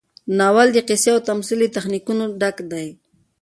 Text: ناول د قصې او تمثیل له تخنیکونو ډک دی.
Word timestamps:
ناول 0.37 0.67
د 0.73 0.77
قصې 0.87 1.09
او 1.13 1.19
تمثیل 1.29 1.57
له 1.61 1.67
تخنیکونو 1.77 2.23
ډک 2.39 2.57
دی. 2.71 2.87